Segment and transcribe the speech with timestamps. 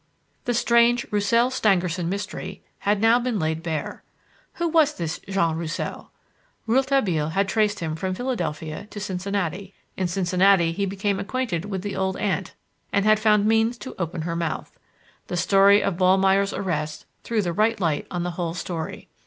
[0.45, 4.01] The strange Roussel Stangerson mystery had now been laid bare.
[4.53, 6.09] Who was this Jean Roussel?
[6.65, 9.75] Rouletabille had traced him from Philadelphia to Cincinnati.
[9.95, 12.55] In Cincinnati he became acquainted with the old aunt,
[12.91, 14.71] and had found means to open her mouth.
[15.27, 19.07] The story of Ballmeyer's arrest threw the right light on the whole story.